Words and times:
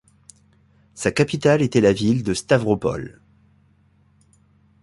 Sa 0.95 1.11
capitale 1.11 1.61
était 1.61 1.79
la 1.79 1.93
ville 1.93 2.23
de 2.23 2.33
Stavropol. 2.33 3.21